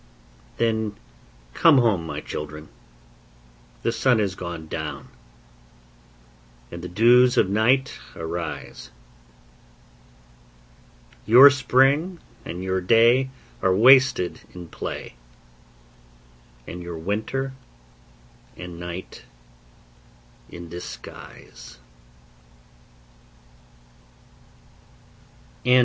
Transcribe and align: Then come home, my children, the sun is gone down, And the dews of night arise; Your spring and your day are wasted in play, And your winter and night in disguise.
Then 0.57 0.95
come 1.53 1.77
home, 1.77 2.05
my 2.07 2.21
children, 2.21 2.69
the 3.83 3.91
sun 3.91 4.19
is 4.19 4.33
gone 4.33 4.67
down, 4.67 5.09
And 6.71 6.81
the 6.81 6.87
dews 6.87 7.37
of 7.37 7.51
night 7.51 7.99
arise; 8.15 8.89
Your 11.27 11.51
spring 11.51 12.17
and 12.43 12.63
your 12.63 12.81
day 12.81 13.29
are 13.61 13.75
wasted 13.75 14.41
in 14.55 14.69
play, 14.69 15.13
And 16.65 16.81
your 16.81 16.97
winter 16.97 17.53
and 18.57 18.79
night 18.79 19.25
in 20.49 20.67
disguise. 20.67 21.77